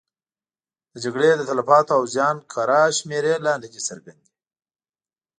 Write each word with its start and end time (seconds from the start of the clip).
د 0.91 0.95
جګړې 1.03 1.29
د 1.35 1.41
تلفاتو 1.49 1.91
او 1.97 2.03
زیان 2.13 2.35
کره 2.51 2.81
شمېرې 2.97 3.33
لا 3.45 3.53
نه 3.61 3.67
دي 3.73 3.81
څرګندې. 3.89 4.29